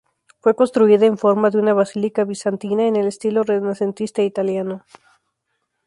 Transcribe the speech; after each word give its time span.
Fue 0.39 0.55
construida 0.55 1.05
en 1.05 1.15
forma 1.15 1.51
de 1.51 1.59
una 1.59 1.75
basílica 1.75 2.23
bizantina, 2.23 2.87
en 2.87 2.95
el 2.95 3.05
estilo 3.05 3.43
renacentista 3.43 4.23
italiano. 4.23 4.83